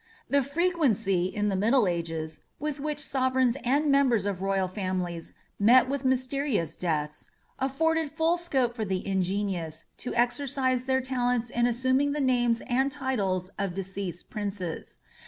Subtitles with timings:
[0.27, 5.87] The frequency, in the middle ages, with which sovereigns and members of royal families met
[5.87, 12.13] with mysterious deaths afforded full scope for the ingenious to exercise their talents in assuming
[12.13, 14.97] the names and titles of deceased princes.